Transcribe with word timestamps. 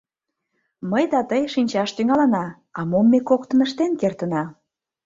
Мый 0.89 1.03
да 1.13 1.19
тый 1.29 1.41
шинчаш 1.53 1.89
тӱҥалына, 1.97 2.45
а 2.77 2.81
мом 2.89 3.05
ме 3.11 3.19
коктын 3.29 3.59
ыштен 3.65 3.91
кертына? 4.01 4.43